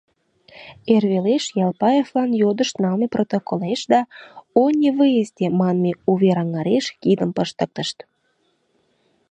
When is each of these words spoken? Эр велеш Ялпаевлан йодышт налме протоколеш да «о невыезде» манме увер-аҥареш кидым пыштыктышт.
Эр 0.93 1.03
велеш 1.11 1.43
Ялпаевлан 1.65 2.31
йодышт 2.41 2.75
налме 2.83 3.07
протоколеш 3.15 3.81
да 3.93 4.01
«о 4.61 4.63
невыезде» 4.79 5.45
манме 5.59 5.91
увер-аҥареш 6.11 6.85
кидым 7.01 7.31
пыштыктышт. 7.37 7.97